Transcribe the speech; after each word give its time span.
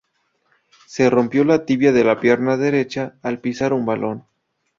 Se 0.87 1.11
rompió 1.11 1.43
la 1.43 1.63
tibia 1.63 1.91
de 1.91 2.03
la 2.03 2.19
pierna 2.19 2.57
derecha 2.57 3.19
al 3.21 3.37
pisar 3.39 3.71
un 3.71 3.85
balón. 3.85 4.25